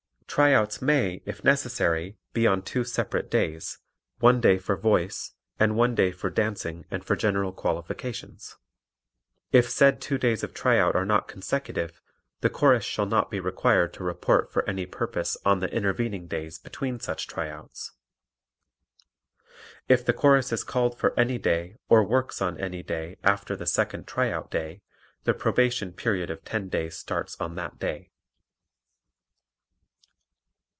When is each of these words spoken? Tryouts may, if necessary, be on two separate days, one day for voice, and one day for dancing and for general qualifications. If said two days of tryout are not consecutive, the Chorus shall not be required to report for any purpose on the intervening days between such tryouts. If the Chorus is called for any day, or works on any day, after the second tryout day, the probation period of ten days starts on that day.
Tryouts 0.33 0.81
may, 0.81 1.21
if 1.25 1.43
necessary, 1.43 2.15
be 2.31 2.47
on 2.47 2.61
two 2.61 2.85
separate 2.85 3.29
days, 3.29 3.79
one 4.19 4.39
day 4.39 4.57
for 4.57 4.77
voice, 4.77 5.33
and 5.59 5.75
one 5.75 5.93
day 5.93 6.09
for 6.13 6.29
dancing 6.29 6.85
and 6.89 7.03
for 7.03 7.17
general 7.17 7.51
qualifications. 7.51 8.55
If 9.51 9.69
said 9.69 9.99
two 9.99 10.17
days 10.17 10.41
of 10.41 10.53
tryout 10.53 10.95
are 10.95 11.03
not 11.03 11.27
consecutive, 11.27 12.01
the 12.39 12.49
Chorus 12.49 12.85
shall 12.85 13.07
not 13.07 13.29
be 13.29 13.41
required 13.41 13.91
to 13.95 14.05
report 14.05 14.53
for 14.53 14.63
any 14.69 14.85
purpose 14.85 15.35
on 15.43 15.59
the 15.59 15.69
intervening 15.75 16.27
days 16.27 16.57
between 16.59 17.01
such 17.01 17.27
tryouts. 17.27 17.91
If 19.89 20.05
the 20.05 20.13
Chorus 20.13 20.53
is 20.53 20.63
called 20.63 20.97
for 20.97 21.13
any 21.19 21.39
day, 21.39 21.75
or 21.89 22.05
works 22.05 22.41
on 22.41 22.57
any 22.57 22.83
day, 22.83 23.17
after 23.21 23.57
the 23.57 23.67
second 23.67 24.07
tryout 24.07 24.49
day, 24.49 24.81
the 25.25 25.33
probation 25.33 25.91
period 25.91 26.29
of 26.29 26.45
ten 26.45 26.69
days 26.69 26.95
starts 26.95 27.35
on 27.41 27.55
that 27.55 27.79
day. 27.79 28.07